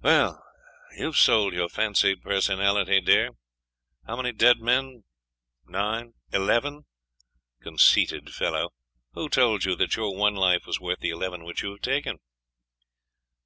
[0.00, 0.42] 'Well!
[0.96, 3.32] you have sold your fancied personality dear!
[4.06, 5.04] How many dead men?....
[5.66, 6.14] Nine....
[6.32, 6.86] Eleven!
[7.60, 8.70] Conceited fellow!
[9.12, 12.16] Who told you that your one life was worth the eleven which you have taken?